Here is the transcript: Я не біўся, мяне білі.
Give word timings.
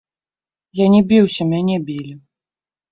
Я 0.83 0.87
не 0.95 1.01
біўся, 1.11 1.49
мяне 1.53 1.77
білі. 1.93 2.21